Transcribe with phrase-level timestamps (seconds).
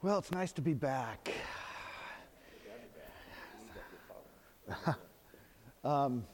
[0.00, 1.28] Well, it's nice to be back.
[5.84, 6.24] um,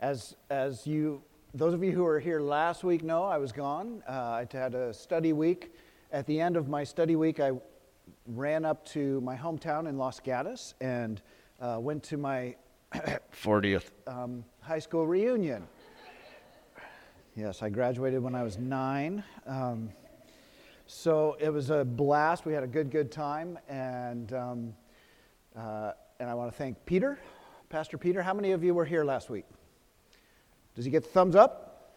[0.00, 1.20] as, as you,
[1.54, 4.04] those of you who were here last week know, I was gone.
[4.08, 5.74] Uh, I had a study week.
[6.12, 7.50] At the end of my study week, I
[8.28, 11.20] ran up to my hometown in Los Gatos and
[11.60, 12.54] uh, went to my
[13.42, 15.66] 40th um, high school reunion.
[17.34, 19.24] Yes, I graduated when I was nine.
[19.48, 19.90] Um,
[20.88, 22.46] so it was a blast.
[22.46, 23.58] We had a good, good time.
[23.68, 24.74] And, um,
[25.54, 27.18] uh, and I want to thank Peter,
[27.68, 28.22] Pastor Peter.
[28.22, 29.44] How many of you were here last week?
[30.74, 31.92] Does he get the thumbs up?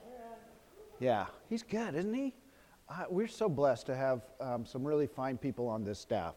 [0.99, 2.35] Yeah, he's good, isn't he?
[2.89, 6.35] Uh, we're so blessed to have um, some really fine people on this staff.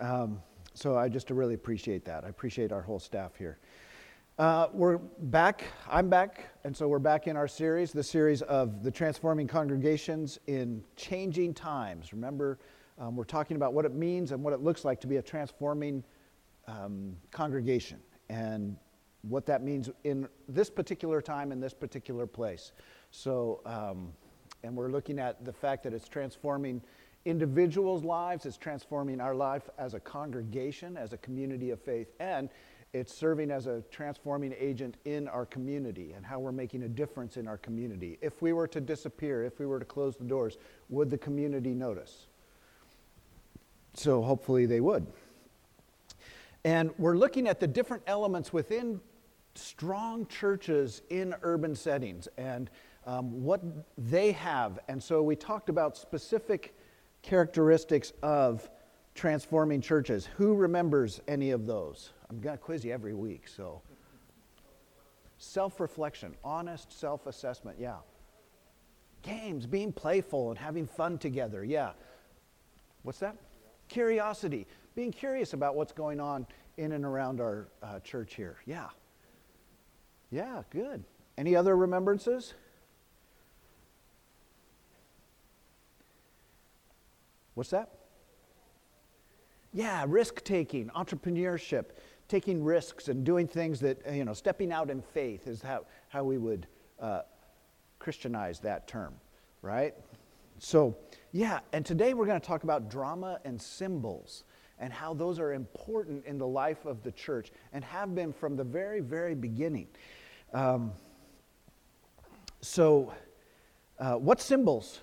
[0.00, 0.42] Um,
[0.74, 2.24] so I just really appreciate that.
[2.24, 3.58] I appreciate our whole staff here.
[4.36, 5.62] Uh, we're back.
[5.88, 10.40] I'm back, and so we're back in our series, the series of the transforming congregations
[10.48, 12.12] in changing times.
[12.12, 12.58] Remember,
[12.98, 15.22] um, we're talking about what it means and what it looks like to be a
[15.22, 16.02] transforming
[16.66, 18.76] um, congregation, and
[19.22, 22.72] what that means in this particular time in this particular place.
[23.12, 24.12] So, um,
[24.64, 26.82] and we're looking at the fact that it's transforming
[27.24, 32.50] individuals' lives, it's transforming our life as a congregation, as a community of faith, and
[32.94, 37.36] it's serving as a transforming agent in our community and how we're making a difference
[37.36, 38.18] in our community.
[38.22, 41.74] If we were to disappear, if we were to close the doors, would the community
[41.74, 42.28] notice?
[43.94, 45.06] So hopefully they would.
[46.64, 49.00] And we're looking at the different elements within
[49.56, 52.70] strong churches in urban settings and
[53.06, 53.60] um, what
[53.98, 54.78] they have.
[54.86, 56.76] And so we talked about specific
[57.22, 58.70] characteristics of
[59.16, 60.26] transforming churches.
[60.36, 62.12] Who remembers any of those?
[62.34, 63.80] I'm going to quiz you every week, so.
[65.38, 67.98] Self reflection, honest self assessment, yeah.
[69.22, 71.92] Games, being playful and having fun together, yeah.
[73.04, 73.36] What's that?
[73.88, 76.46] Curiosity, being curious about what's going on
[76.76, 78.88] in and around our uh, church here, yeah.
[80.32, 81.04] Yeah, good.
[81.38, 82.54] Any other remembrances?
[87.54, 87.90] What's that?
[89.72, 91.86] Yeah, risk taking, entrepreneurship,
[92.28, 96.24] taking risks and doing things that, you know, stepping out in faith is how, how
[96.24, 96.66] we would
[97.00, 97.20] uh,
[97.98, 99.14] Christianize that term,
[99.62, 99.94] right?
[100.58, 100.96] So,
[101.32, 104.44] yeah, and today we're going to talk about drama and symbols
[104.78, 108.56] and how those are important in the life of the church and have been from
[108.56, 109.86] the very, very beginning.
[110.52, 110.92] Um,
[112.60, 113.12] so,
[113.98, 115.00] uh, what symbols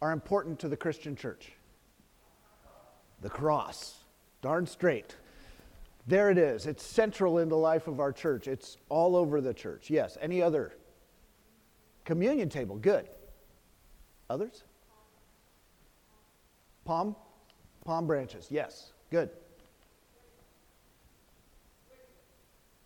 [0.00, 1.52] are important to the Christian church?
[3.20, 3.96] The cross.
[4.40, 5.16] Darn straight.
[6.06, 6.66] There it is.
[6.66, 8.48] It's central in the life of our church.
[8.48, 9.90] It's all over the church.
[9.90, 10.16] Yes.
[10.20, 10.72] Any other?
[12.04, 12.76] Communion table.
[12.76, 13.08] Good.
[14.28, 14.64] Others?
[16.84, 17.14] Palm?
[17.84, 18.48] Palm branches.
[18.50, 18.92] Yes.
[19.10, 19.30] Good.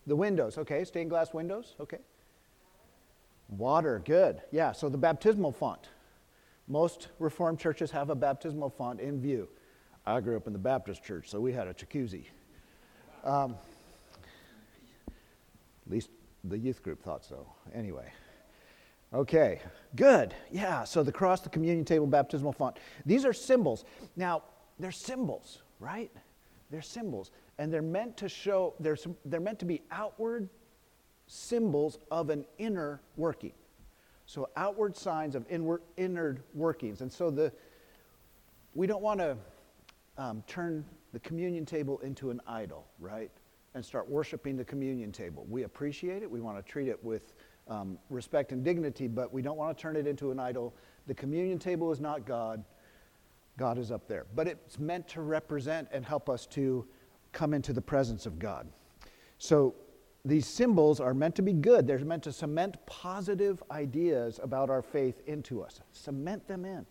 [0.07, 0.59] The windows.
[0.59, 0.85] Okay.
[0.85, 1.77] Stained glass windows.
[1.81, 1.99] Okay.
[3.49, 4.03] Water.
[4.05, 4.43] Good.
[4.51, 4.73] Yeah.
[4.73, 5.89] So the baptismal font.
[6.67, 9.49] Most Reformed churches have a baptismal font in view.
[10.07, 12.27] I grew up in the Baptist church, so we had a jacuzzi.
[13.25, 13.57] Um,
[15.09, 16.11] at least
[16.45, 17.47] the youth group thought so.
[17.75, 18.13] Anyway.
[19.13, 19.61] Okay,
[19.97, 20.35] good.
[20.51, 22.79] Yeah, so the cross, the communion table, baptismal font.
[23.07, 23.85] These are symbols.
[24.17, 24.43] Now,
[24.79, 26.11] they're symbols, right?
[26.71, 27.31] They're symbols.
[27.59, 30.49] And they're meant to show, they're, they're meant to be outward
[31.27, 33.53] symbols of an inner working.
[34.27, 37.01] So, outward signs of inward, inward workings.
[37.01, 37.53] And so, the,
[38.75, 39.37] we don't want to
[40.19, 43.31] um, turn the communion table into an idol, right?
[43.75, 45.47] And start worshiping the communion table.
[45.49, 46.31] We appreciate it.
[46.31, 47.33] We want to treat it with
[47.69, 50.75] um, respect and dignity, but we don't want to turn it into an idol.
[51.07, 52.63] The communion table is not God.
[53.57, 54.27] God is up there.
[54.35, 56.85] But it's meant to represent and help us to
[57.33, 58.67] come into the presence of God.
[59.39, 59.75] So
[60.25, 61.87] these symbols are meant to be good.
[61.87, 66.85] They're meant to cement positive ideas about our faith into us, cement them in.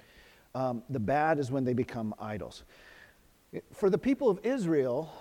[0.56, 2.64] Um, the bad is when they become idols.
[3.72, 5.14] For the people of Israel,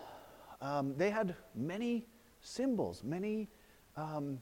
[0.60, 2.06] um, they had many
[2.40, 3.48] symbols, many
[3.96, 4.40] um,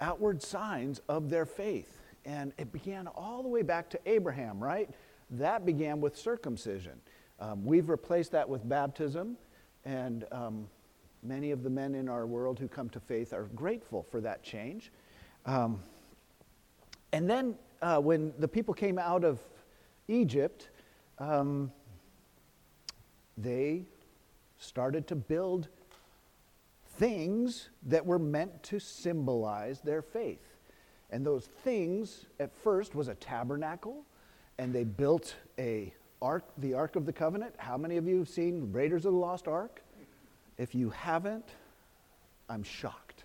[0.00, 1.98] outward signs of their faith.
[2.24, 4.88] And it began all the way back to Abraham, right?
[5.30, 7.00] That began with circumcision.
[7.38, 9.36] Um, we've replaced that with baptism,
[9.84, 10.68] and um,
[11.22, 14.42] many of the men in our world who come to faith are grateful for that
[14.42, 14.90] change.
[15.46, 15.82] Um,
[17.12, 19.38] and then uh, when the people came out of
[20.08, 20.68] Egypt,
[21.18, 21.72] um,
[23.42, 23.84] they
[24.58, 25.68] started to build
[26.96, 30.56] things that were meant to symbolize their faith.
[31.10, 34.04] And those things, at first, was a tabernacle,
[34.58, 35.92] and they built a
[36.22, 37.54] Ark, the Ark of the Covenant.
[37.56, 39.82] How many of you have seen Raiders of the Lost Ark?
[40.58, 41.46] If you haven't,
[42.48, 43.24] I'm shocked.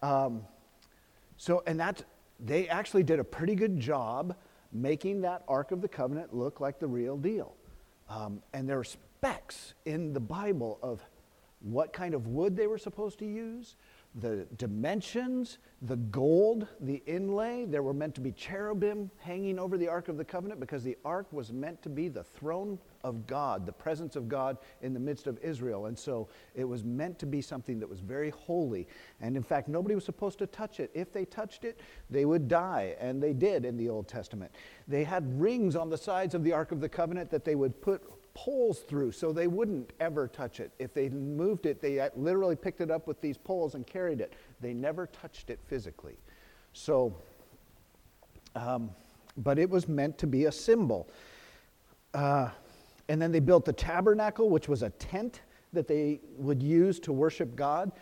[0.00, 0.42] Um,
[1.36, 2.04] so, and that
[2.38, 4.36] they actually did a pretty good job
[4.72, 7.54] making that Ark of the Covenant look like the real deal.
[8.12, 11.02] Um, and there are specs in the Bible of
[11.60, 13.76] what kind of wood they were supposed to use,
[14.14, 17.64] the dimensions, the gold, the inlay.
[17.64, 20.98] There were meant to be cherubim hanging over the Ark of the Covenant because the
[21.04, 25.00] Ark was meant to be the throne of God, the presence of God in the
[25.00, 25.86] midst of Israel.
[25.86, 28.86] And so it was meant to be something that was very holy.
[29.20, 30.90] And in fact, nobody was supposed to touch it.
[30.92, 31.80] If they touched it,
[32.10, 32.96] they would die.
[33.00, 34.52] And they did in the Old Testament.
[34.86, 37.80] They had rings on the sides of the Ark of the Covenant that they would
[37.80, 38.02] put
[38.34, 40.72] poles through so they wouldn't ever touch it.
[40.78, 44.34] If they moved it, they literally picked it up with these poles and carried it.
[44.60, 46.16] They never touched it physically.
[46.72, 47.14] So,
[48.56, 48.90] um,
[49.36, 51.08] but it was meant to be a symbol.
[52.14, 52.50] Uh,
[53.08, 55.42] and then they built the tabernacle, which was a tent
[55.72, 57.92] that they would use to worship God.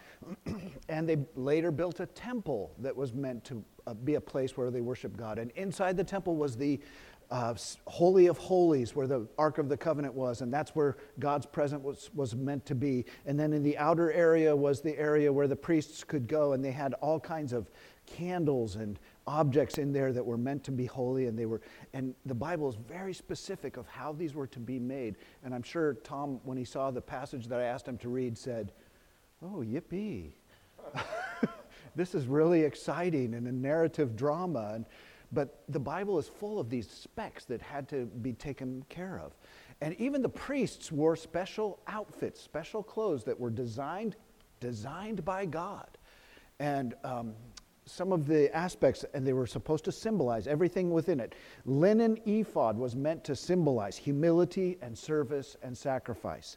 [0.88, 4.70] and they later built a temple that was meant to uh, be a place where
[4.70, 5.38] they worship God.
[5.38, 6.80] And inside the temple was the
[7.30, 7.54] uh,
[7.86, 11.82] Holy of Holies, where the Ark of the Covenant was, and that's where God's presence
[11.82, 13.04] was, was meant to be.
[13.26, 16.64] And then in the outer area was the area where the priests could go, and
[16.64, 17.70] they had all kinds of
[18.06, 21.60] candles and objects in there that were meant to be holy and they were
[21.92, 25.14] and the bible is very specific of how these were to be made.
[25.44, 28.36] And i'm sure tom when he saw the passage that i asked him to read
[28.36, 28.72] said
[29.44, 30.32] oh yippee.
[31.96, 34.72] This is really exciting and a narrative drama.
[34.74, 34.86] And
[35.32, 39.32] but the Bible is full of these specs that had to be taken care of.
[39.80, 44.16] And even the priests wore special outfits, special clothes that were designed,
[44.58, 45.86] designed by God.
[46.58, 47.34] And um,
[47.86, 51.34] some of the aspects, and they were supposed to symbolize everything within it.
[51.64, 56.56] Linen ephod was meant to symbolize humility and service and sacrifice.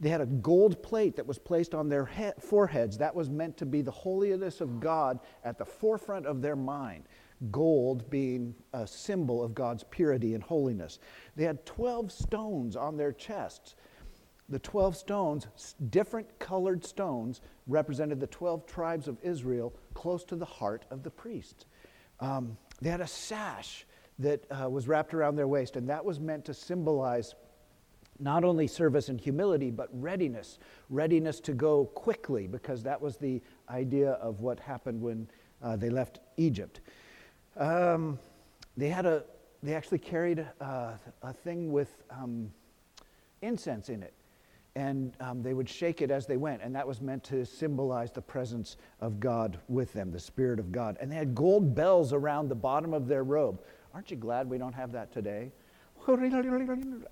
[0.00, 2.98] They had a gold plate that was placed on their he- foreheads.
[2.98, 7.04] That was meant to be the holiness of God at the forefront of their mind
[7.50, 10.98] gold being a symbol of God's purity and holiness.
[11.36, 13.74] They had 12 stones on their chests.
[14.48, 15.46] The 12 stones,
[15.90, 21.10] different colored stones, represented the 12 tribes of Israel close to the heart of the
[21.10, 21.66] priest.
[22.20, 23.86] Um, they had a sash
[24.18, 27.34] that uh, was wrapped around their waist, and that was meant to symbolize
[28.18, 30.58] not only service and humility, but readiness.
[30.90, 35.28] Readiness to go quickly, because that was the idea of what happened when
[35.62, 36.80] uh, they left Egypt.
[37.56, 38.18] Um,
[38.76, 39.24] they had a,
[39.62, 42.50] they actually carried a, a thing with um,
[43.42, 44.14] incense in it.
[44.74, 48.10] And um, they would shake it as they went, and that was meant to symbolize
[48.10, 50.96] the presence of God with them, the Spirit of God.
[50.98, 53.60] And they had gold bells around the bottom of their robe.
[53.92, 55.52] Aren't you glad we don't have that today?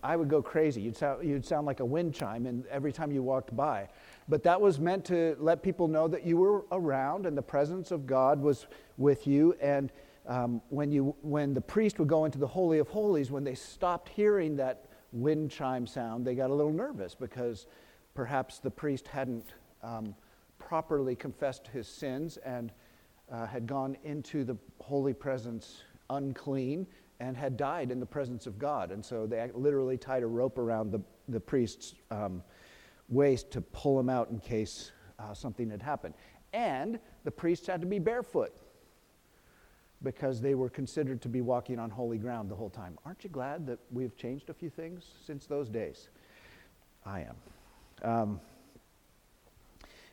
[0.02, 0.80] I would go crazy.
[0.80, 3.88] You'd sound, you'd sound like a wind chime and every time you walked by.
[4.28, 7.90] But that was meant to let people know that you were around and the presence
[7.90, 8.66] of God was
[8.96, 9.54] with you.
[9.60, 9.92] And
[10.30, 13.56] um, when, you, when the priest would go into the Holy of Holies, when they
[13.56, 17.66] stopped hearing that wind chime sound, they got a little nervous because
[18.14, 20.14] perhaps the priest hadn't um,
[20.60, 22.70] properly confessed his sins and
[23.32, 26.86] uh, had gone into the holy presence unclean
[27.18, 28.92] and had died in the presence of God.
[28.92, 32.40] And so they literally tied a rope around the, the priest's um,
[33.08, 36.14] waist to pull him out in case uh, something had happened.
[36.52, 38.54] And the priests had to be barefoot
[40.02, 42.98] because they were considered to be walking on holy ground the whole time.
[43.04, 46.08] Aren't you glad that we've changed a few things since those days?
[47.04, 47.36] I am.
[48.02, 48.40] Um,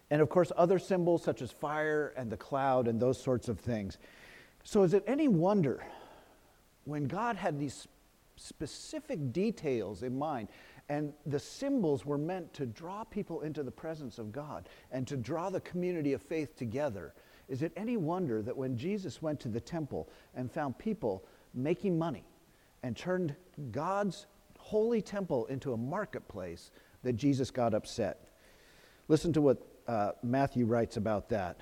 [0.10, 3.60] and of course, other symbols such as fire and the cloud and those sorts of
[3.60, 3.98] things.
[4.64, 5.86] So, is it any wonder
[6.86, 7.88] when God had these
[8.38, 10.50] specific details in mind,
[10.90, 15.18] and the symbols were meant to draw people into the presence of God and to
[15.18, 17.14] draw the community of faith together?
[17.50, 21.24] Is it any wonder that when Jesus went to the temple and found people
[21.54, 22.26] making money
[22.84, 23.36] and turned
[23.72, 24.28] God's
[24.58, 26.72] holy temple into a marketplace,
[27.04, 28.28] that Jesus got upset?
[29.08, 31.58] Listen to what uh, Matthew writes about that.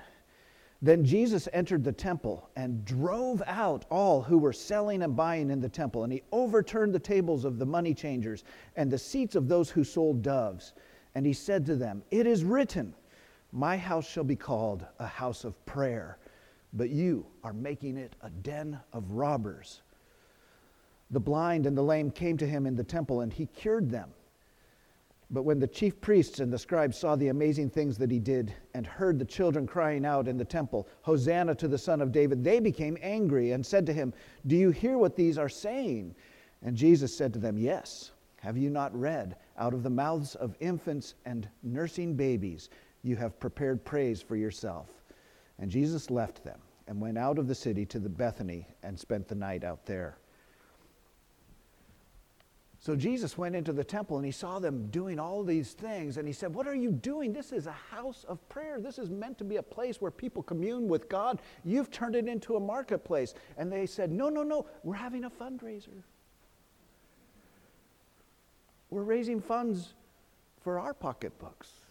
[0.82, 5.60] Then Jesus entered the temple and drove out all who were selling and buying in
[5.60, 8.44] the temple, and he overturned the tables of the money changers
[8.76, 10.74] and the seats of those who sold doves.
[11.14, 12.94] And he said to them, It is written,
[13.52, 16.18] my house shall be called a house of prayer,
[16.72, 19.82] but you are making it a den of robbers.
[21.10, 24.10] The blind and the lame came to him in the temple, and he cured them.
[25.30, 28.54] But when the chief priests and the scribes saw the amazing things that he did
[28.74, 32.44] and heard the children crying out in the temple, Hosanna to the Son of David,
[32.44, 34.12] they became angry and said to him,
[34.46, 36.14] Do you hear what these are saying?
[36.62, 38.12] And Jesus said to them, Yes.
[38.40, 42.68] Have you not read, out of the mouths of infants and nursing babies,
[43.06, 44.88] you have prepared praise for yourself?
[45.58, 49.28] And Jesus left them and went out of the city to the Bethany and spent
[49.28, 50.18] the night out there.
[52.78, 56.26] So Jesus went into the temple and he saw them doing all these things and
[56.26, 57.32] he said, What are you doing?
[57.32, 58.80] This is a house of prayer.
[58.80, 61.40] This is meant to be a place where people commune with God.
[61.64, 63.34] You've turned it into a marketplace.
[63.56, 66.02] And they said, No, no, no, we're having a fundraiser.
[68.90, 69.94] We're raising funds
[70.60, 71.85] for our pocketbooks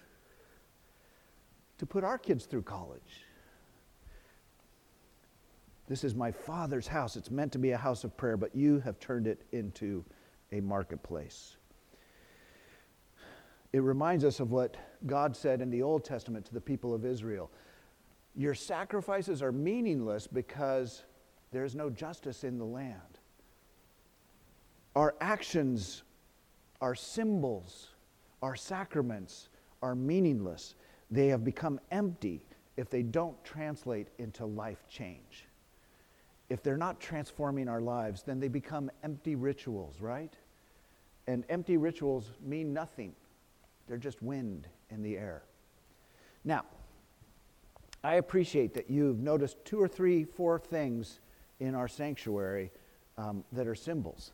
[1.78, 3.26] to put our kids through college.
[5.88, 7.16] This is my Father's house.
[7.16, 10.04] It's meant to be a house of prayer, but you have turned it into
[10.52, 11.58] a marketplace.
[13.72, 17.06] It reminds us of what God said in the Old Testament to the people of
[17.06, 17.52] Israel
[18.36, 21.04] Your sacrifices are meaningless because
[21.52, 23.20] there's no justice in the land.
[24.96, 26.04] Our actions,
[26.82, 27.90] our symbols,
[28.42, 29.50] our sacraments
[29.82, 30.76] are meaningless.
[31.16, 32.46] They have become empty
[32.78, 35.46] if they don't translate into life change
[36.50, 40.34] if they're not transforming our lives, then they become empty rituals, right?
[41.28, 43.14] And empty rituals mean nothing,
[43.88, 45.44] they're just wind in the air.
[46.44, 46.66] Now,
[48.04, 51.20] I appreciate that you've noticed two or three, four things
[51.60, 52.72] in our sanctuary
[53.18, 54.32] um, that are symbols.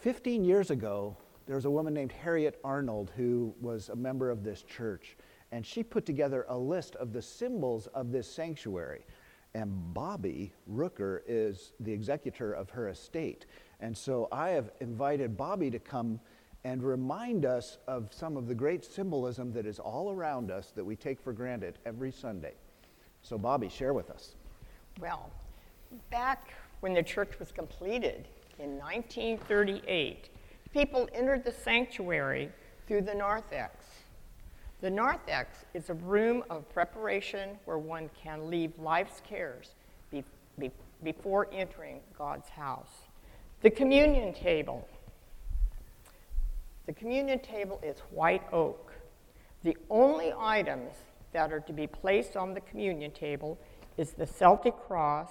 [0.00, 1.14] 15 years ago,
[1.46, 5.16] there was a woman named Harriet Arnold who was a member of this church,
[5.54, 9.06] and she put together a list of the symbols of this sanctuary.
[9.54, 13.46] And Bobby Rooker is the executor of her estate.
[13.78, 16.18] And so I have invited Bobby to come
[16.64, 20.84] and remind us of some of the great symbolism that is all around us that
[20.84, 22.54] we take for granted every Sunday.
[23.22, 24.34] So, Bobby, share with us.
[24.98, 25.30] Well,
[26.10, 28.26] back when the church was completed
[28.58, 30.30] in 1938,
[30.72, 32.50] people entered the sanctuary
[32.88, 33.83] through the narthex.
[34.84, 39.70] The narthex is a room of preparation where one can leave life's cares
[40.10, 40.22] be,
[40.58, 40.70] be,
[41.02, 42.90] before entering God's house.
[43.62, 44.86] The communion table.
[46.84, 48.92] The communion table is white oak.
[49.62, 50.92] The only items
[51.32, 53.58] that are to be placed on the communion table
[53.96, 55.30] is the Celtic cross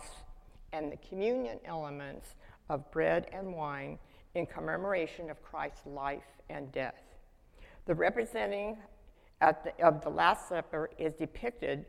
[0.72, 2.34] and the communion elements
[2.72, 4.00] of bread and wine
[4.34, 6.96] in commemoration of Christ's life and death.
[7.86, 8.78] The representing
[9.52, 11.86] the, of the Last Supper is depicted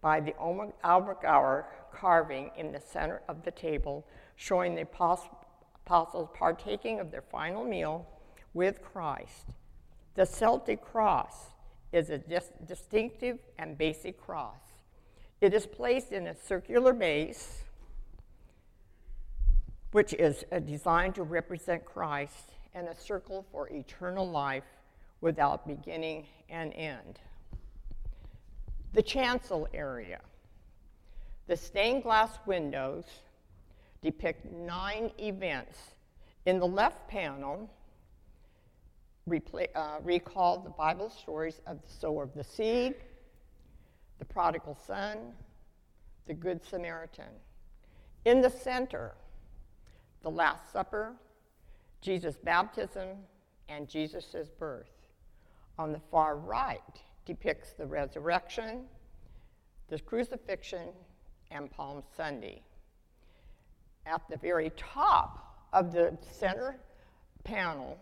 [0.00, 7.10] by the Almagauer carving in the center of the table, showing the apostles partaking of
[7.10, 8.06] their final meal
[8.54, 9.46] with Christ.
[10.14, 11.34] The Celtic cross
[11.92, 14.60] is a dis- distinctive and basic cross.
[15.40, 17.62] It is placed in a circular base,
[19.92, 24.64] which is uh, designed to represent Christ, and a circle for eternal life
[25.20, 27.18] without beginning and end.
[28.92, 30.20] The chancel area.
[31.46, 33.04] The stained glass windows
[34.02, 35.78] depict nine events.
[36.46, 37.70] In the left panel,
[39.74, 42.94] uh, recall the Bible stories of the sower of the seed,
[44.18, 45.32] the prodigal son,
[46.26, 47.32] the Good Samaritan.
[48.24, 49.14] In the center,
[50.22, 51.14] the Last Supper,
[52.00, 53.08] Jesus' baptism,
[53.68, 54.97] and Jesus' birth
[55.78, 56.82] on the far right
[57.24, 58.84] depicts the resurrection,
[59.88, 60.88] the crucifixion,
[61.50, 62.62] and Palm Sunday.
[64.06, 66.76] At the very top of the center
[67.44, 67.98] panel,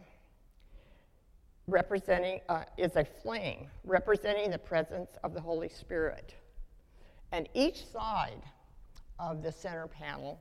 [1.69, 6.35] representing uh, is a flame representing the presence of the Holy Spirit.
[7.33, 8.43] And each side
[9.19, 10.41] of the center panel,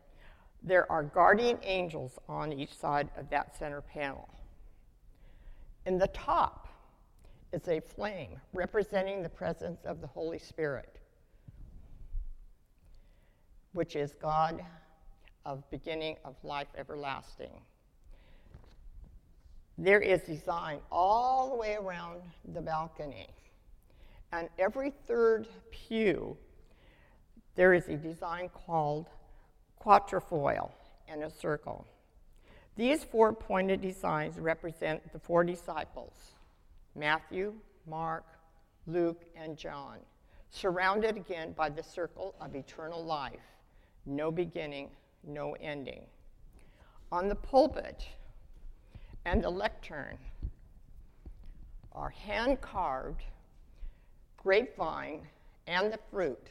[0.62, 4.30] there are guardian angels on each side of that center panel.
[5.86, 6.65] In the top
[7.56, 11.00] is a flame representing the presence of the Holy Spirit,
[13.72, 14.62] which is God
[15.46, 17.62] of beginning of life everlasting.
[19.78, 22.22] There is design all the way around
[22.54, 23.28] the balcony.
[24.34, 26.36] And every third pew,
[27.56, 29.08] there is a design called
[29.80, 30.74] quatrefoil
[31.08, 31.88] in a circle.
[32.76, 36.35] These four pointed designs represent the four disciples
[36.96, 37.54] Matthew,
[37.88, 38.26] Mark,
[38.88, 39.98] Luke, and John,
[40.50, 43.40] surrounded again by the circle of eternal life,
[44.06, 44.90] no beginning,
[45.24, 46.06] no ending.
[47.12, 48.08] On the pulpit
[49.26, 50.18] and the lectern
[51.92, 53.24] are hand carved
[54.38, 55.28] grapevine
[55.68, 56.50] and the fruit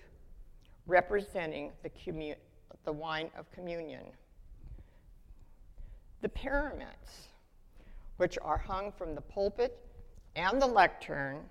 [0.86, 2.36] representing the, commu-
[2.84, 4.02] the wine of communion.
[6.20, 7.28] The paraments,
[8.16, 9.78] which are hung from the pulpit
[10.36, 11.50] and the lectern,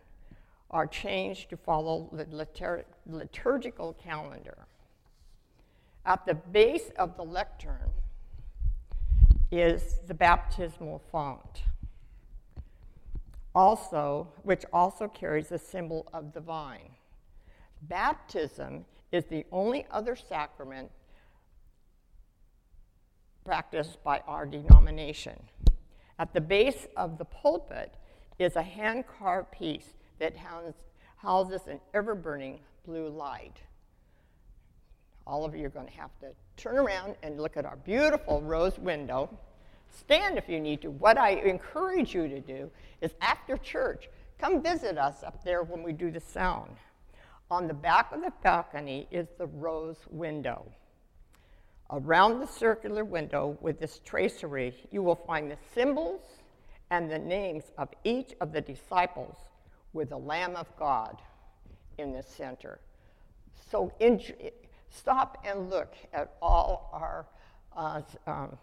[0.73, 4.65] are changed to follow the litur- liturgical calendar.
[6.05, 7.91] At the base of the lectern
[9.51, 11.63] is the baptismal font,
[13.53, 16.89] also, which also carries the symbol of the vine.
[17.83, 20.89] Baptism is the only other sacrament
[23.45, 25.39] practiced by our denomination.
[26.17, 27.93] At the base of the pulpit
[28.43, 30.35] is a hand carved piece that
[31.17, 33.57] houses an ever burning blue light.
[35.25, 38.41] All of you are going to have to turn around and look at our beautiful
[38.41, 39.29] rose window.
[39.89, 40.89] Stand if you need to.
[40.89, 42.69] What I encourage you to do
[43.01, 44.09] is after church,
[44.39, 46.75] come visit us up there when we do the sound.
[47.49, 50.65] On the back of the balcony is the rose window.
[51.91, 56.21] Around the circular window with this tracery, you will find the symbols
[56.93, 59.35] and the names of each of the disciples
[59.93, 61.19] with the Lamb of God
[61.97, 62.79] in the center.
[63.71, 64.21] So in,
[64.91, 67.25] stop and look at all our
[67.75, 68.55] uh, um,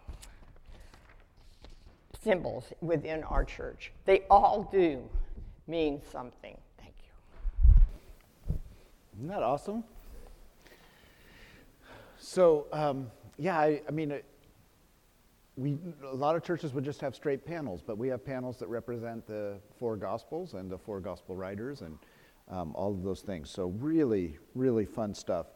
[2.23, 3.91] symbols within our church.
[4.05, 5.03] They all do
[5.67, 6.55] mean something.
[6.77, 8.55] Thank you.
[9.17, 9.83] Isn't that awesome?
[12.17, 14.23] So, um, yeah, I, I mean, it,
[15.61, 18.67] we, a lot of churches would just have straight panels, but we have panels that
[18.67, 21.99] represent the four gospels and the four gospel writers and
[22.49, 23.49] um, all of those things.
[23.49, 25.47] So, really, really fun stuff.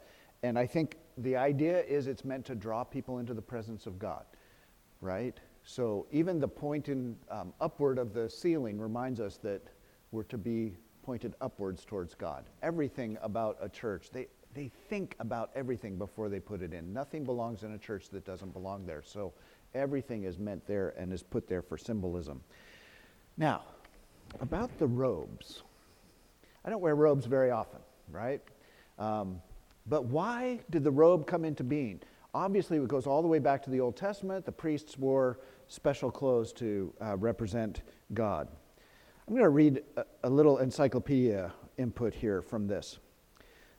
[0.43, 3.97] And I think the idea is it's meant to draw people into the presence of
[3.97, 4.25] God,
[5.01, 5.37] right?
[5.63, 9.61] So, even the pointing um, upward of the ceiling reminds us that
[10.11, 12.45] we're to be pointed upwards towards God.
[12.61, 16.93] Everything about a church, they, they think about everything before they put it in.
[16.93, 19.01] Nothing belongs in a church that doesn't belong there.
[19.03, 19.33] So,
[19.75, 22.41] Everything is meant there and is put there for symbolism.
[23.37, 23.63] Now,
[24.39, 25.63] about the robes.
[26.63, 28.41] I don't wear robes very often, right?
[28.97, 29.41] Um,
[29.85, 31.99] but why did the robe come into being?
[32.33, 34.45] Obviously, it goes all the way back to the Old Testament.
[34.45, 37.81] The priests wore special clothes to uh, represent
[38.13, 38.47] God.
[39.27, 42.99] I'm going to read a, a little encyclopedia input here from this.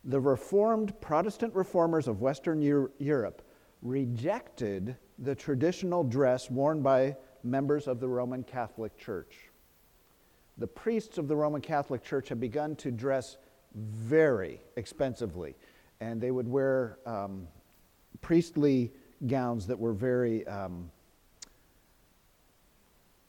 [0.05, 3.43] The Reformed Protestant reformers of Western Europe
[3.87, 9.51] rejected the traditional dress worn by members of the Roman Catholic Church.
[10.59, 13.37] The priests of the Roman Catholic Church had begun to dress
[13.75, 15.55] very expensively,
[16.01, 17.47] and they would wear um,
[18.21, 18.93] priestly
[19.27, 20.91] gowns that were very um,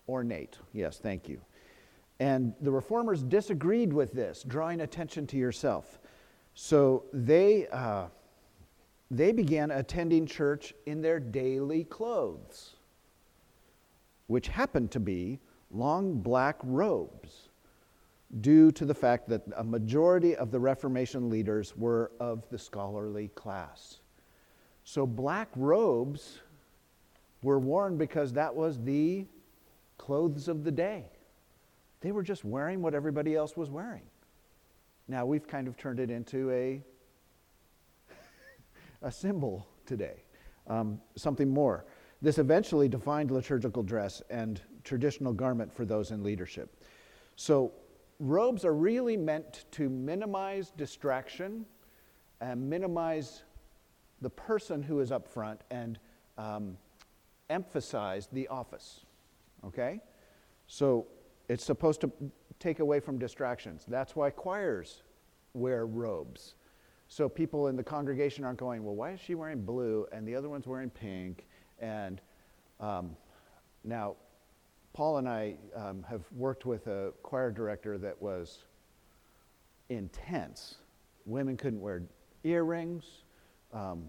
[0.07, 0.57] ornate.
[0.73, 1.39] Yes, thank you.
[2.19, 5.99] And the reformers disagreed with this, drawing attention to yourself.
[6.55, 8.05] So they uh,
[9.09, 12.75] they began attending church in their daily clothes,
[14.27, 15.39] which happened to be
[15.71, 17.49] long black robes,
[18.41, 23.29] due to the fact that a majority of the Reformation leaders were of the scholarly
[23.29, 23.99] class.
[24.83, 26.39] So, black robes
[27.41, 29.25] were worn because that was the
[29.97, 31.05] clothes of the day.
[32.01, 34.03] They were just wearing what everybody else was wearing.
[35.07, 36.81] Now, we've kind of turned it into a
[39.01, 40.23] a symbol today,
[40.67, 41.85] um, something more.
[42.21, 46.83] This eventually defined liturgical dress and traditional garment for those in leadership.
[47.35, 47.73] So,
[48.19, 51.65] robes are really meant to minimize distraction
[52.41, 53.43] and minimize
[54.21, 55.99] the person who is up front and
[56.39, 56.77] um,
[57.51, 59.05] emphasize the office.
[59.63, 60.01] Okay?
[60.65, 61.07] So,
[61.49, 62.11] it's supposed to
[62.59, 63.85] take away from distractions.
[63.87, 65.03] That's why choirs
[65.53, 66.55] wear robes.
[67.07, 70.35] So people in the congregation aren't going, well, why is she wearing blue and the
[70.35, 71.45] other one's wearing pink?
[71.79, 72.19] And
[72.79, 73.15] um,
[73.83, 74.15] now,
[74.93, 78.65] Paul and I um, have worked with a choir director that was
[79.89, 80.75] intense.
[81.25, 82.03] Women couldn't wear
[82.43, 83.05] earrings.
[83.73, 84.05] Um,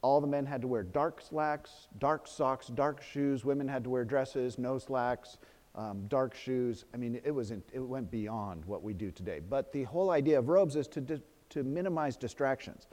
[0.00, 3.44] all the men had to wear dark slacks, dark socks, dark shoes.
[3.44, 5.36] Women had to wear dresses, no slacks
[5.78, 6.84] um, dark shoes.
[6.92, 9.40] I mean, it, was in, it went beyond what we do today.
[9.48, 12.88] But the whole idea of robes is to, di- to minimize distractions.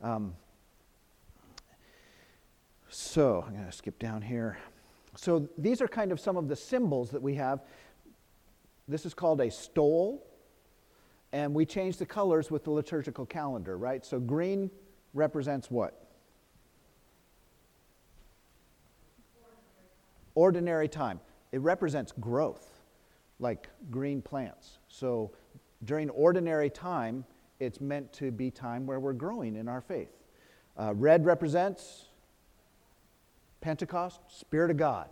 [0.00, 0.34] Um,
[2.88, 4.56] so I'm going to skip down here.
[5.16, 7.60] So these are kind of some of the symbols that we have.
[8.86, 10.24] This is called a stole,
[11.32, 14.06] and we change the colors with the liturgical calendar, right?
[14.06, 14.70] So green
[15.12, 16.06] represents what?
[20.36, 21.18] Ordinary time
[21.52, 22.80] it represents growth,
[23.38, 24.78] like green plants.
[24.88, 25.32] So
[25.84, 27.24] during ordinary time,
[27.60, 30.10] it's meant to be time where we're growing in our faith.
[30.78, 32.06] Uh, red represents
[33.60, 35.08] Pentecost, Spirit of God.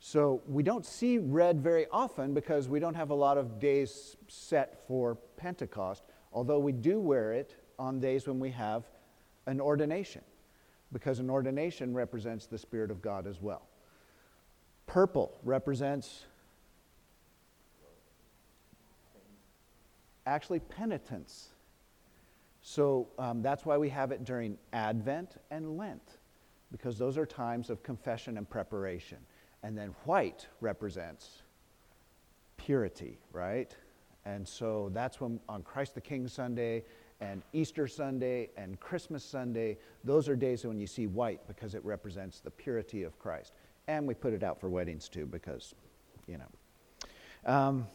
[0.00, 4.16] So we don't see red very often because we don't have a lot of days
[4.28, 8.84] set for Pentecost, although we do wear it on days when we have
[9.46, 10.22] an ordination,
[10.92, 13.69] because an ordination represents the Spirit of God as well.
[14.90, 16.26] Purple represents
[20.26, 21.50] actually penitence.
[22.62, 26.18] So um, that's why we have it during Advent and Lent,
[26.72, 29.18] because those are times of confession and preparation.
[29.62, 31.42] And then white represents
[32.56, 33.72] purity, right?
[34.24, 36.82] And so that's when on Christ the King Sunday
[37.20, 41.84] and Easter Sunday and Christmas Sunday, those are days when you see white because it
[41.84, 43.52] represents the purity of Christ.
[43.90, 45.74] And we put it out for weddings too because,
[46.28, 47.52] you know.
[47.52, 47.88] Um,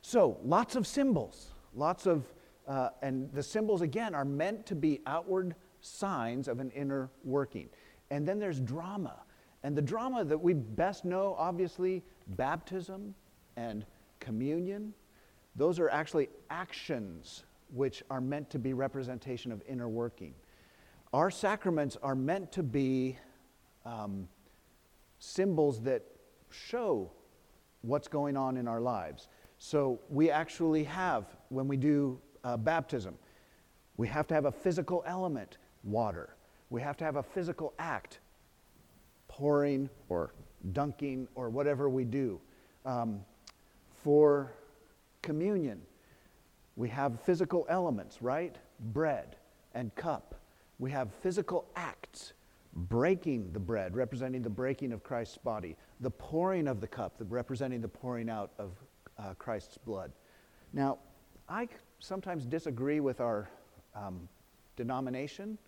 [0.00, 2.24] so lots of symbols, lots of,
[2.66, 7.68] uh, and the symbols again are meant to be outward signs of an inner working.
[8.10, 9.20] And then there's drama.
[9.62, 13.14] And the drama that we best know, obviously, baptism
[13.56, 13.84] and
[14.20, 14.94] communion,
[15.54, 20.32] those are actually actions which are meant to be representation of inner working.
[21.12, 23.18] Our sacraments are meant to be
[23.84, 24.28] um,
[25.24, 26.02] symbols that
[26.50, 27.10] show
[27.82, 29.28] what's going on in our lives.
[29.58, 33.14] So we actually have, when we do uh, baptism,
[33.96, 36.36] we have to have a physical element, water.
[36.70, 38.20] We have to have a physical act,
[39.28, 40.34] pouring or
[40.72, 42.40] dunking or whatever we do.
[42.84, 43.20] Um,
[44.02, 44.52] for
[45.22, 45.80] communion,
[46.76, 48.56] we have physical elements, right?
[48.92, 49.36] Bread
[49.74, 50.34] and cup.
[50.78, 52.32] We have physical acts,
[52.74, 57.80] breaking the bread, representing the breaking of Christ's body, the pouring of the cup, representing
[57.80, 58.72] the pouring out of
[59.18, 60.12] uh, Christ's blood.
[60.72, 60.98] Now,
[61.48, 61.68] I
[62.00, 63.48] sometimes disagree with our
[63.94, 64.28] um,
[64.76, 65.58] denomination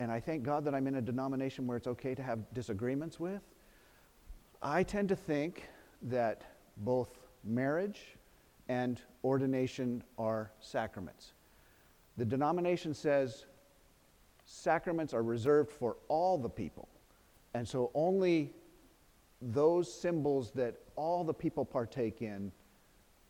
[0.00, 3.20] and I thank God that I'm in a denomination where it's okay to have disagreements
[3.20, 3.42] with.
[4.60, 5.68] I tend to think
[6.02, 6.42] that
[6.78, 7.10] both
[7.44, 8.16] marriage
[8.68, 11.32] and ordination are sacraments.
[12.16, 13.46] The denomination says
[14.54, 16.88] sacraments are reserved for all the people,
[17.54, 18.52] and so only
[19.40, 22.50] those symbols that all the people partake in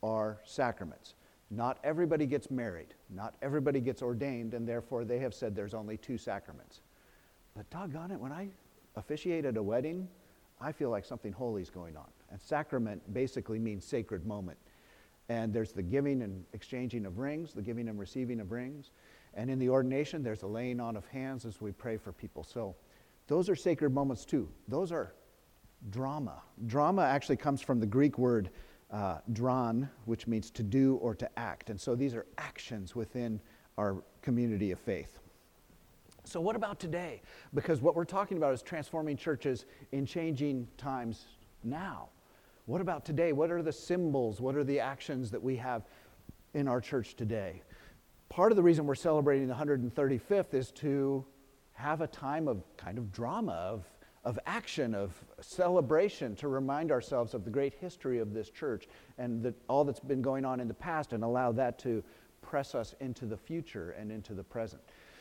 [0.02, 1.14] are sacraments.
[1.50, 5.96] Not everybody gets married, not everybody gets ordained, and therefore they have said there's only
[5.96, 6.80] two sacraments.
[7.56, 8.48] But doggone it, when I
[8.96, 10.08] officiated a wedding,
[10.60, 12.08] I feel like something holy is going on.
[12.30, 14.58] And sacrament basically means sacred moment.
[15.28, 18.90] And there's the giving and exchanging of rings, the giving and receiving of rings.
[19.34, 22.44] And in the ordination, there's a laying on of hands as we pray for people.
[22.44, 22.76] So
[23.26, 24.48] those are sacred moments too.
[24.68, 25.14] Those are
[25.90, 26.42] drama.
[26.66, 28.50] Drama actually comes from the Greek word
[28.90, 31.70] uh, dron, which means to do or to act.
[31.70, 33.40] And so these are actions within
[33.76, 35.18] our community of faith.
[36.26, 37.20] So, what about today?
[37.52, 41.26] Because what we're talking about is transforming churches in changing times
[41.62, 42.08] now.
[42.66, 43.32] What about today?
[43.32, 44.40] What are the symbols?
[44.40, 45.82] What are the actions that we have
[46.54, 47.62] in our church today?
[48.28, 51.24] Part of the reason we're celebrating the 135th is to
[51.74, 53.84] have a time of kind of drama, of
[54.24, 59.42] of action, of celebration to remind ourselves of the great history of this church and
[59.42, 62.02] the, all that's been going on in the past and allow that to
[62.40, 64.80] press us into the future and into the present.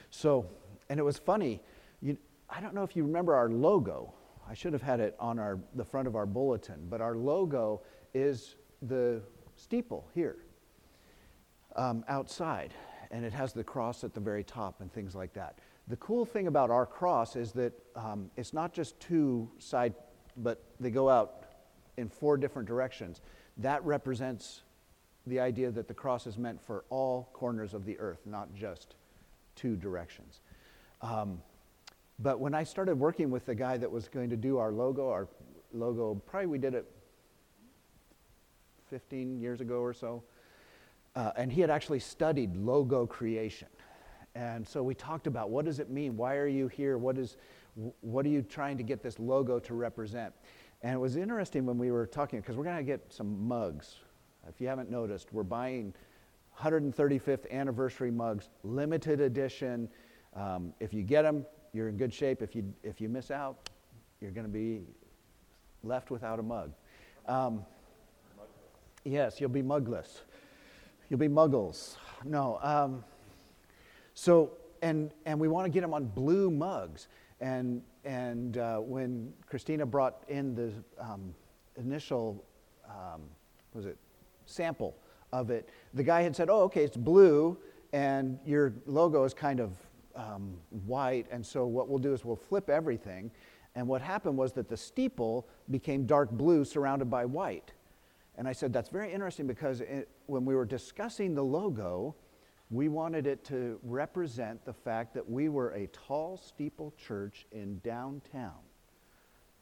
[0.09, 0.45] So,
[0.89, 1.61] and it was funny,
[2.01, 2.17] you,
[2.49, 4.13] I don't know if you remember our logo.
[4.47, 7.81] I should have had it on our, the front of our bulletin, but our logo
[8.13, 9.21] is the
[9.57, 10.37] steeple here
[11.75, 12.73] um, outside,
[13.13, 15.60] and it has the cross at the very top and things like that.
[15.88, 19.93] The cool thing about our cross is that um, it's not just two side,
[20.38, 21.43] but they go out
[21.97, 23.21] in four different directions.
[23.58, 24.63] That represents
[25.28, 28.95] the idea that the cross is meant for all corners of the earth, not just
[29.56, 30.41] two directions.
[31.04, 31.39] Um,
[32.17, 35.10] but when I started working with the guy that was going to do our logo,
[35.10, 35.28] our
[35.71, 36.89] logo, probably we did it
[38.89, 40.23] 15 years ago or so,
[41.15, 43.67] uh, and he had actually studied logo creation.
[44.36, 46.17] And so we talked about what does it mean?
[46.17, 46.97] Why are you here?
[46.97, 47.38] What, is,
[48.02, 50.34] what are you trying to get this logo to represent?
[50.82, 53.95] And it was interesting when we were talking, because we're going to get some mugs.
[54.49, 55.93] If you haven't noticed, we're buying
[56.60, 59.88] 135th anniversary mugs, limited edition.
[60.36, 62.41] Um, if you get them, you're in good shape.
[62.41, 63.69] If you, if you miss out,
[64.19, 64.82] you're going to be
[65.84, 66.71] left without a mug.
[67.28, 67.65] Um,
[69.04, 70.21] yes, you'll be mugless.
[71.09, 71.97] You'll be muggles.
[72.23, 72.59] No.
[72.61, 73.03] Um,
[74.13, 77.07] so, and, and we want to get them on blue mugs.
[77.41, 81.33] And, and uh, when Christina brought in the um,
[81.77, 82.43] initial,
[82.87, 83.21] um,
[83.73, 83.97] was it,
[84.45, 84.95] sample
[85.31, 87.57] of it, the guy had said, oh, okay, it's blue,
[87.91, 89.71] and your logo is kind of
[90.15, 91.25] um, white.
[91.31, 93.31] And so what we'll do is we'll flip everything.
[93.75, 97.71] And what happened was that the steeple became dark blue surrounded by white.
[98.35, 102.15] And I said, that's very interesting because it, when we were discussing the logo,
[102.71, 107.79] we wanted it to represent the fact that we were a tall steeple church in
[107.79, 108.59] downtown.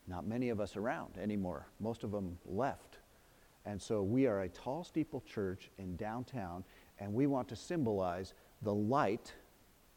[0.07, 1.67] Not many of us around anymore.
[1.79, 2.99] Most of them left.
[3.65, 6.63] And so we are a tall steeple church in downtown,
[6.99, 9.33] and we want to symbolize the light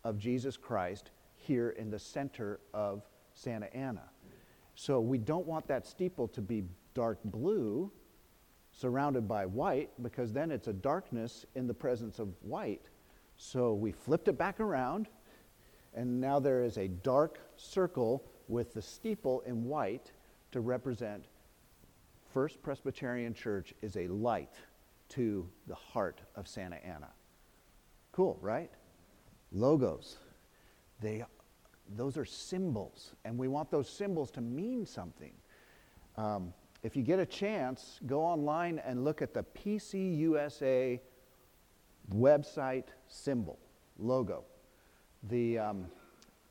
[0.02, 4.10] of Jesus Christ here in the center of Santa Ana.
[4.74, 7.90] So we don't want that steeple to be dark blue,
[8.76, 12.88] surrounded by white, because then it's a darkness in the presence of white.
[13.36, 15.08] So we flipped it back around,
[15.94, 20.12] and now there is a dark circle with the steeple in white
[20.52, 21.24] to represent
[22.32, 24.54] First Presbyterian Church is a light
[25.10, 27.10] to the heart of Santa Ana.
[28.10, 28.72] Cool, right?
[29.52, 30.16] Logos.
[31.00, 31.24] They,
[31.96, 35.32] those are symbols, and we want those symbols to mean something.
[36.16, 36.52] Um,
[36.84, 41.00] if you get a chance, go online and look at the PCUSA
[42.12, 43.58] website symbol,
[43.98, 44.44] logo.
[45.30, 45.86] The, um,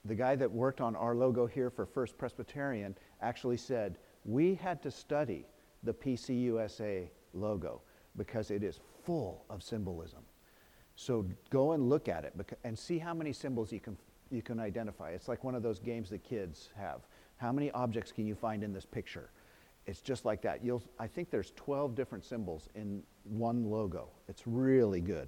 [0.06, 4.82] the guy that worked on our logo here for First Presbyterian actually said, We had
[4.82, 5.46] to study
[5.84, 7.82] the PCUSA logo
[8.18, 10.24] because it is full of symbolism.
[10.96, 13.96] So go and look at it and see how many symbols you can,
[14.32, 15.12] you can identify.
[15.12, 17.02] It's like one of those games that kids have.
[17.38, 19.30] How many objects can you find in this picture?
[19.86, 20.64] It's just like that.
[20.64, 24.10] You'll, I think there's 12 different symbols in one logo.
[24.28, 25.28] It's really good.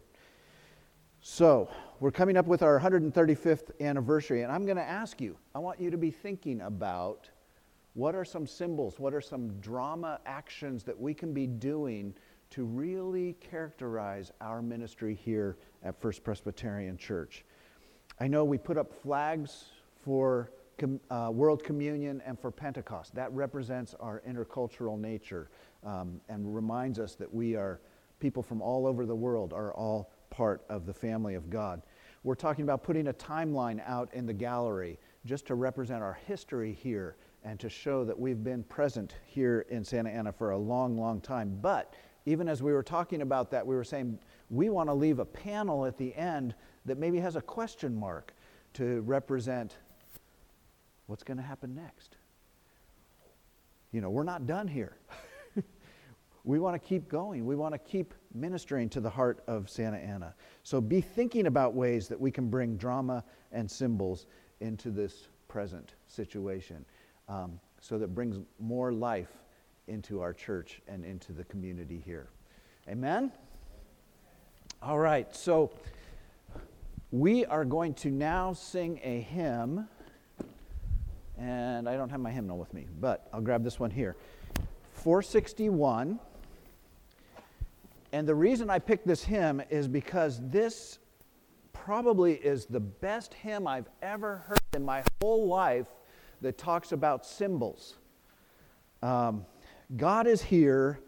[1.21, 5.59] So, we're coming up with our 135th anniversary, and I'm going to ask you, I
[5.59, 7.29] want you to be thinking about
[7.95, 12.13] what are some symbols, what are some drama actions that we can be doing
[12.51, 17.43] to really characterize our ministry here at First Presbyterian Church.
[18.19, 19.65] I know we put up flags
[20.03, 20.51] for
[21.09, 23.15] uh, World Communion and for Pentecost.
[23.15, 25.49] That represents our intercultural nature
[25.83, 27.79] um, and reminds us that we are
[28.19, 31.81] people from all over the world are all part of the family of God.
[32.23, 36.73] We're talking about putting a timeline out in the gallery just to represent our history
[36.73, 40.97] here and to show that we've been present here in Santa Ana for a long,
[40.97, 41.57] long time.
[41.61, 41.93] But
[42.25, 44.17] even as we were talking about that, we were saying
[44.49, 48.33] we want to leave a panel at the end that maybe has a question mark
[48.73, 49.77] to represent
[51.07, 52.17] what's going to happen next.
[53.91, 54.97] You know, we're not done here.
[56.43, 57.45] we want to keep going.
[57.45, 60.35] We want to keep ministering to the heart of Santa Ana.
[60.63, 64.25] So be thinking about ways that we can bring drama and symbols
[64.59, 66.85] into this present situation
[67.29, 69.31] um, so that brings more life
[69.87, 72.27] into our church and into the community here.
[72.89, 73.31] Amen?
[74.81, 75.71] All right, so
[77.11, 79.87] we are going to now sing a hymn.
[81.37, 84.15] And I don't have my hymnal with me, but I'll grab this one here.
[84.93, 86.19] 461.
[88.11, 90.99] And the reason I picked this hymn is because this
[91.73, 95.87] probably is the best hymn I've ever heard in my whole life
[96.41, 97.95] that talks about symbols.
[99.03, 99.45] Um,
[99.97, 100.99] God is here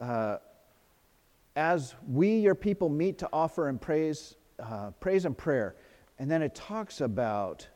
[0.00, 0.38] uh,
[1.56, 5.76] as we, your people, meet to offer and praise, uh, praise and prayer.
[6.18, 7.66] And then it talks about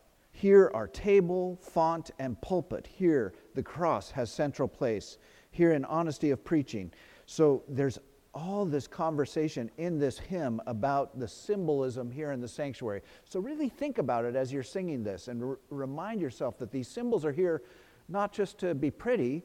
[0.43, 2.85] here our table, font, and pulpit.
[2.85, 5.19] Here the cross has central place.
[5.53, 6.93] Here in honesty of preaching.
[7.27, 8.01] So there's
[8.35, 13.03] all this conversation in this hymn about the symbolism here in the sanctuary.
[13.25, 17.25] So, really think about it as you're singing this and remind yourself that these symbols
[17.25, 17.63] are here
[18.09, 19.45] not just to be pretty,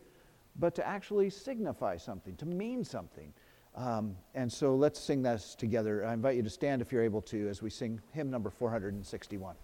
[0.58, 3.32] but to actually signify something, to mean something.
[3.76, 6.04] Um, and so, let's sing this together.
[6.08, 9.58] I invite you to stand if you're able to as we sing hymn number 461.